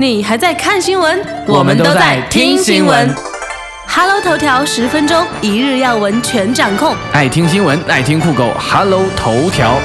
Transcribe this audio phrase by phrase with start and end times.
[0.00, 1.20] 你还在看新闻？
[1.48, 3.12] 我们都在听新闻。
[3.88, 6.94] Hello 头条十分钟，一日要闻全掌控。
[7.12, 9.76] 爱听新闻，爱听酷狗，Hello 头条。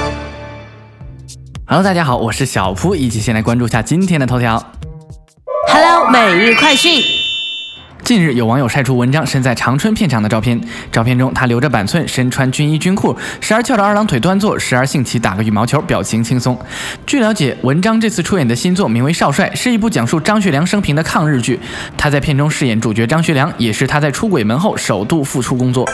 [1.66, 4.64] Hello，大家好，我是小铺，一起先来关注一下今天的头条。
[5.66, 7.02] Hello 每日快讯。
[8.04, 10.60] 近日，有网友晒出文章身在长春片场的照片。
[10.92, 16.58] 照片中，他留着板寸，身穿军衣军裤，时而翘着二郎腿端坐，时而兴起打个羽毛球，表情轻松。
[17.06, 21.58] 据了解，文章这次出演的新作名为《少帅》，是一部讲述张学良生平的抗日剧。
[21.96, 25.88] 他在片中饰演主角张学良，也是他在出轨门后首度复出工作。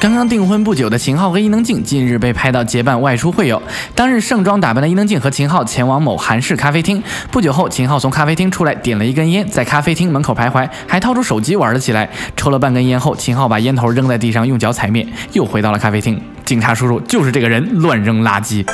[0.00, 3.60] 刚刚订婚不久的秦昊和伊能静近日被拍到结伴外出会友。
[3.94, 7.02] 当日盛装打扮的伊能静和秦昊前往某韩式咖啡厅。
[7.30, 12.08] 不久后，秦昊从咖啡厅出来，点了一根烟，在咖啡厅门口徘徊，还掏出手机玩了起来。
[12.34, 16.18] 抽了半根烟后，秦昊把烟头扔在地上，用脚踩灭，又回到了咖啡厅。
[16.46, 18.64] 警察叔叔就是这个人，乱扔垃圾。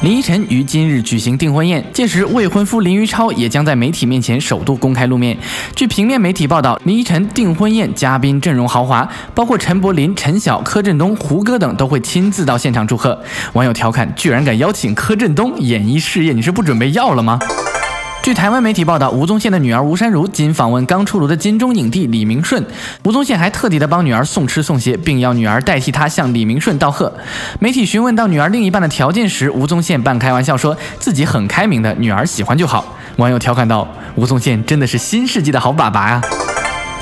[0.00, 5.36] 林依晨于今日举行订婚宴，届时未婚夫林于超也将在媒体面前首度公开露面。
[5.74, 13.20] 据平面媒体报道，林依晨订婚宴嘉宾阵容豪华，包括陈柏霖、陈晓、柯震东、胡歌等都会亲自到现场祝贺。
[13.54, 17.40] 网友调侃：居然敢邀请柯震东演艺事业，你是不准备要了吗？
[18.22, 22.62] 据台湾媒体报道，吴宗宪的女儿吴珊如仅访问刚出炉的金钟影帝李明顺，
[23.04, 27.10] 吴宗宪还特地的帮女儿送吃送鞋，并要女儿代替他向李明顺道贺。
[27.58, 32.84] 媒体询问到女儿另一半的条件时，吴宗宪半开玩笑说自己很开明的，女儿喜欢就好。
[33.16, 36.20] 网友调侃道：“吴宗宪真的是新世纪的好爸爸呀、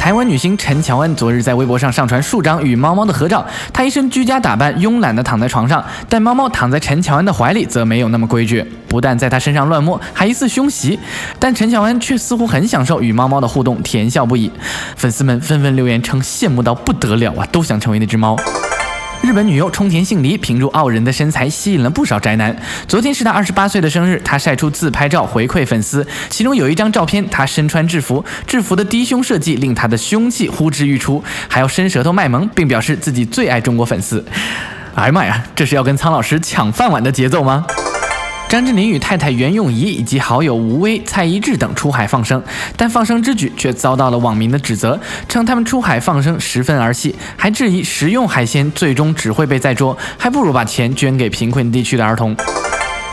[0.07, 10.97] 台湾女星陈乔恩昨日在微博上上传数张与猫猫的合照，她一身居家打扮，慵懒地躺在床上，但猫猫躺在陈乔恩的怀里则没有那么规矩，不但在她身上乱摸，还疑似凶袭。
[11.41, 14.49] 但陈乔恩却似乎很享受与猫猫的互动，甜笑不已。
[14.95, 18.37] 粉丝们纷纷留言称羡慕到不得了啊，都想成为那只猫。
[19.27, 22.57] 日本女优冲田杏梨凭住傲人的身材吸引了不少宅男。
[22.87, 34.25] 昨天是她二十八岁的生日，她晒出自拍照回馈粉丝，其中有一张照片，她身穿制服，制服的低胸设计令她的胸器呼之欲出，还要伸舌头卖萌，并表示自己最爱中国粉丝。
[34.95, 37.67] 哎呀妈呀，这是要跟苍老师抢饭碗的节奏吗？
[38.49, 42.41] 张智霖与太太袁咏仪以及好友吴威、蔡一智等出海放生，
[42.77, 44.99] 但放生之举却遭到了网民的指责，
[45.29, 52.37] 称他们出海放生十分儿戏，还质疑食用海鲜最终只会被载捉，还不如把钱捐给贫困地区的儿童。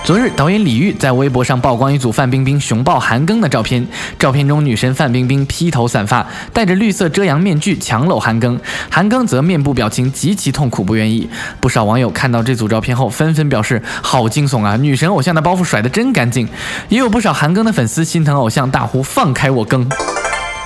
[0.05, 3.87] 昨日，导演李玉在微博上曝光一组范冰冰熊抱韩庚的照片。
[4.19, 8.59] 照片中，女神范冰冰披头散发，戴着绿色遮阳面具强搂韩庚，
[8.89, 11.29] 韩庚则面部表情极其痛苦，不愿意。
[11.61, 14.75] 不少网友看到这组照片后，纷纷表示好惊悚啊！
[14.75, 16.49] 女神偶像的包袱甩得真干净。
[16.89, 19.89] 也有不少韩庚的粉丝心疼偶像，大呼放开我庚。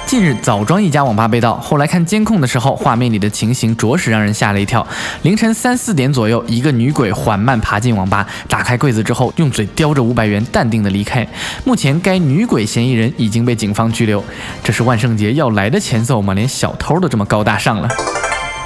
[0.07, 4.88] 近日，枣庄一家网吧被盗，后来看监控的时候，画面里的情形着实让人吓了一跳。
[5.23, 11.28] 凌晨三四点左右，一个女鬼缓慢爬进网吧，打开柜子之后，用嘴叼着五百元，淡定的离开。
[11.66, 14.23] 目前，该女鬼嫌疑人已经被警方拘留。
[14.63, 16.34] 这是万圣节要来的前奏吗？
[16.34, 17.89] 连小偷都这么高大上了。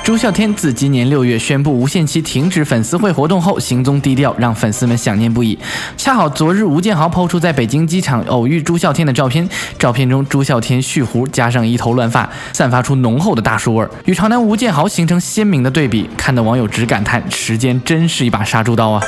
[0.04, 5.58] 朱孝天自今年六月宣布无限期停止粉丝会活动后，行踪低调，让粉丝们想念不已。
[5.96, 9.48] 恰好昨日吴建豪抛出在北京机场偶遇朱孝天的照片，
[9.78, 19.02] 照片中朱孝天蓄胡加上一头乱发，散发出浓厚的大叔味儿，与潮男吴建豪形成鲜明的对比，看得网友直感叹：时间真是一把杀猪刀啊！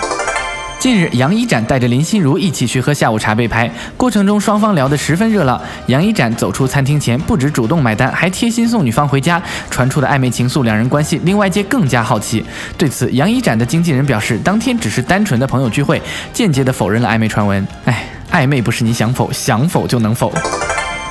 [0.83, 5.61] 近日，杨一展带着林心如一起去喝下午茶被拍，过程中双方聊得十分热闹。
[5.87, 12.43] 杨一展走出餐厅前，不止主动买单，还贴心送女方回家，传出的暧昧情愫，两人关系令外界更加好奇。
[12.77, 16.01] 对此，杨一展的经纪人表示，当天只是单纯的朋友聚会，
[16.33, 17.65] 间接的否认了暧昧传闻。
[17.85, 20.33] 哎，暧昧不是你想否想否就能否。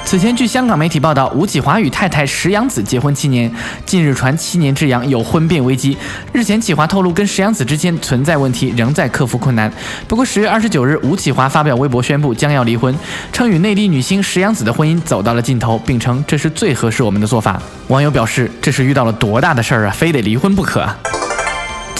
[0.04, 3.50] 此前，据香港媒体报道，吴启华与太太石洋子结婚七年，
[3.86, 5.96] 近日传七年之痒有婚变危机。
[6.32, 9.72] 日前，启华透露跟石洋子之间存在问题，仍在克服困难。
[10.06, 12.94] 不过，十月二十九日，吴启华发表微博宣布将要离婚，
[13.32, 17.60] 称与内地女星石洋子的婚姻走到了尽头，并称这是最合适我们的做法。
[17.88, 20.86] 网友表示，这是遇到了多大的事儿啊，非得离婚不可！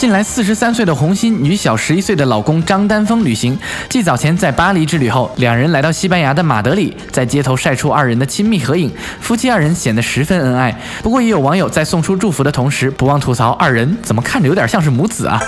[0.03, 8.91] 近来四十三岁的红星女小十一岁的老公张丹峰旅行，继早前在巴黎之旅后，两人来到西班牙的马德里，在街头晒出二人的亲密合影，
[9.21, 10.77] 夫妻二人显得十分恩爱。
[11.01, 15.41] 不过，也有网友在送出祝福的同时，不忘吐槽二人怎么看着有点像是母子啊。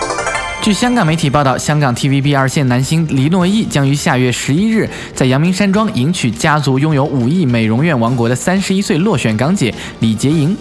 [0.66, 10.58] 据香港媒体报道，香港 TVB 二线男星黎诺懿将于下月十一日在阳明山庄迎娶家族拥有五亿美容院王国的三十一岁落选港姐李洁莹。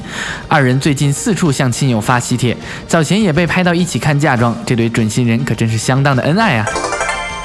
[0.47, 2.55] 二人最近四处向亲友发喜帖，
[2.87, 6.67] 早前也被拍到一起看嫁妆，这对准新人可真是相当的恩爱啊！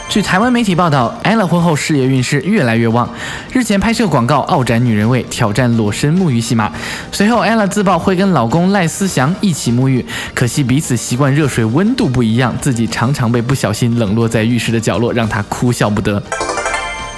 [0.10, 3.08] 据台湾媒体报道，ella 婚后事业运势越来越旺。
[3.54, 6.72] 日前拍摄广告傲展女人味，挑战裸身沐浴戏码。
[7.12, 10.04] 随后，ella 自曝会跟老公赖思祥一起沐浴，
[10.34, 16.20] 可惜彼此习惯热水温度不一样，自己常常被不小心冷落在浴室的角落，让她哭笑不得。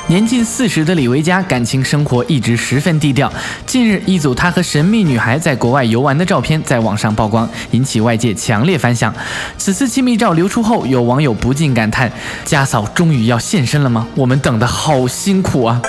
[0.07, 3.31] 年近四十的李维嘉，感情生活一直十分低调。
[3.65, 9.13] 近日，一组他和神秘女孩在国外游玩的照片在网上曝光，引起外界强烈反响。
[9.57, 12.11] 此次亲密照流出后，有网友不禁感叹
[12.43, 14.05] ：“家嫂终于要现身了吗？
[14.15, 15.81] 我们等的好辛苦啊！”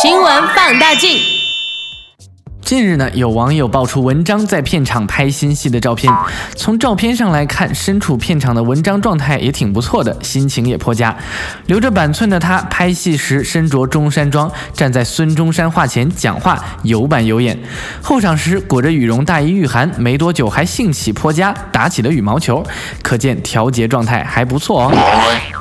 [0.00, 1.35] 新闻放大镜。
[2.66, 6.12] 近日呢，有网友爆出文章在片场拍新戏的照片。
[6.56, 11.16] 从照片上来看，身处片场的文章状态也挺不错的，心情也颇佳。
[11.66, 17.56] 留着板寸的他，拍戏时身着中山装，站在孙中山画前讲话，有板有眼。
[18.02, 22.66] 后场时裹着羽绒大衣御寒，没多久还兴起颇佳，打起了羽毛球，
[23.00, 24.92] 可见调节状态还不错哦。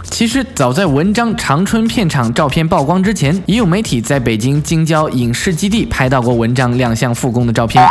[0.09, 7.85] 其实早在文章长春片场照片曝光之前，也有媒体在北京京郊影视基地拍到过文章亮相复工的照片。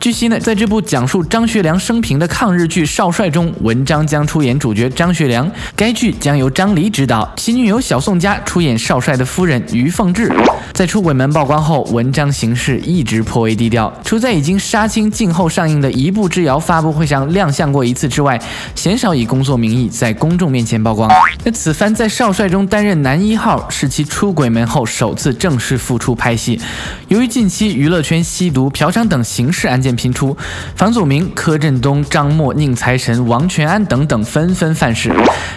[0.00, 5.50] 据悉呢，在这部讲述张学良生平的抗日剧《少帅》中，文章将出演主角张学良。
[5.76, 10.32] 该剧将由张黎执导，其女友小宋佳出演少帅的夫人于凤至。
[10.72, 18.40] 在出轨门曝光后，文章行事一直颇为低调，除在已经杀青静候上映的一步之遥发布会上亮相过一次之外，
[18.76, 21.10] 鲜少以工作名义在公众面前曝光。
[21.44, 26.60] 那此番在《少帅》中担任男一号，是其出轨门后首次正式复出拍戏。
[27.08, 30.36] 由于近期娱乐圈吸毒、嫖娼等刑事案件频出，
[30.74, 35.12] 房祖名、柯震东、张默、宁财神、王全安等等纷纷犯事，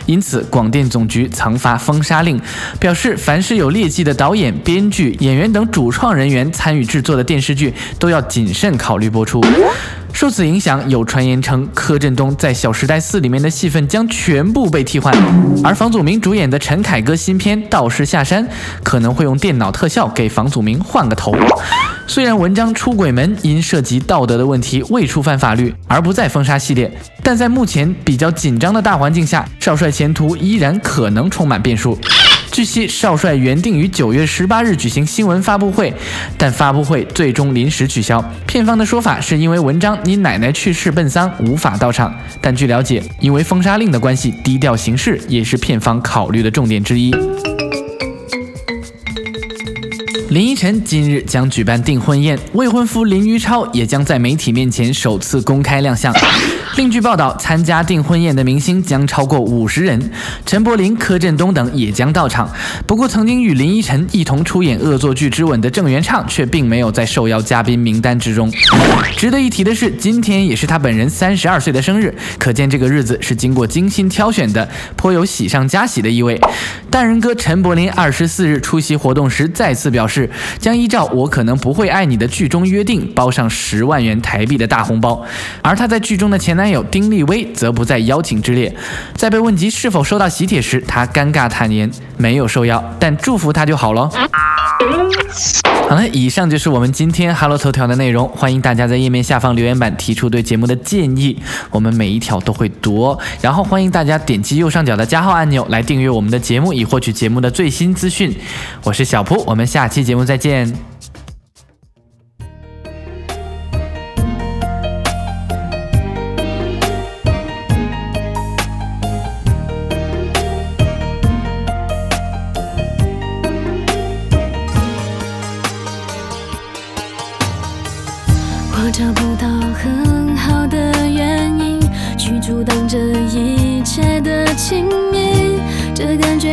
[0.06, 2.40] 因此广电总局曾发封杀令，
[2.80, 5.16] 表示凡是有劣迹的导演、编剧。
[5.20, 9.42] 演员等主创人员参与制作的电视剧都要谨慎考虑播出。
[10.14, 15.14] 受此影响，有传言称柯震东在《小时代四》里面的戏份将全部被替换，
[15.64, 18.46] 而房祖名主演的陈凯歌新片《道士下山》
[18.84, 21.34] 可能会用电脑特效给房祖名换个头。
[22.12, 26.92] 虽然文章出轨门因涉及道德的问题未触犯法律，而不在封杀系列，
[27.24, 31.98] 但在目前比较紧张的大环境下，少帅前途依然可能充满变数。
[32.52, 35.94] 据悉，少帅原定于九月十八日举行新闻发布会，
[36.38, 38.22] 但发布会最终临时取消。
[38.46, 47.16] 片方的说法是因为文章因奶奶去世奔丧无法到场，但据了解，因为封杀令的关系，低调行事也是片方考虑的重点之一。
[50.32, 56.14] 林依晨今日将举办订婚宴，未婚夫林于超也将在媒体面前首次公开亮相。
[56.78, 60.12] 另据报道，参加订婚宴的明星将超过五十人，
[60.46, 62.50] 陈柏霖、柯震东等也将到场。
[62.88, 68.50] 不过，曾经与林依晨一同出演恶作剧之吻的郑元畅却并没有在受邀嘉宾名单之中。
[69.18, 76.40] 值得一提的是，今天也是他本人三十二岁的生日，可见这个日子是经过精心挑选的，颇有喜上加喜的意味。
[76.90, 85.22] 大人哥陈柏霖二十四日出席活动时再次表示，将依照《我可能不会爱你》的剧中约定，包上十万元台币的大红包。
[85.62, 86.61] 而他在剧中的前男。
[86.62, 88.72] 男友丁立威则不在邀请之列，
[89.16, 94.08] 在被问及是否收到喜帖时，他尴尬坦言没有受邀，但祝福他就好了。
[95.90, 101.36] 好了，以上就是我们今天 Hello 头条的内容，欢迎大家在页面下方留言板提出对节目的建议，
[101.72, 103.18] 我们每一条都会读哦。
[103.42, 108.32] 然后欢迎大家点击右上角的加号按钮来订阅我们的节目，以获取节目的最新资讯。
[108.84, 110.91] 我是小蒲，我们下期节目再见。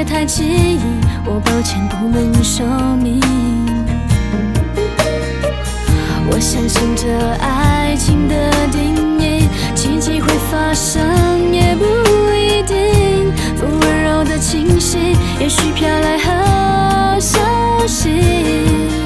[0.08, 0.80] 太轻盈
[1.26, 3.20] 我抱歉不能说明。
[6.30, 7.06] 我相信这
[7.38, 11.84] 爱情的定义奇迹会发生也不
[12.34, 13.30] 一定。
[13.56, 17.38] 风温柔的清晰也许飘来好消
[17.86, 18.97] 息。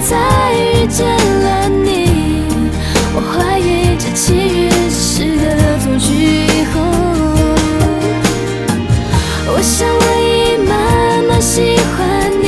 [0.00, 2.44] 才遇见了你，
[3.14, 6.08] 我怀疑这奇遇是个恶作剧。
[6.72, 6.74] 后，
[9.52, 10.72] 我想我已慢
[11.24, 11.98] 慢喜欢
[12.40, 12.44] 你，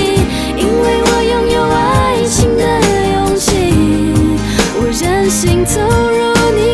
[0.57, 2.63] 因为我拥有爱情的
[3.13, 3.49] 勇气，
[4.77, 6.21] 我任性投入
[6.55, 6.70] 你。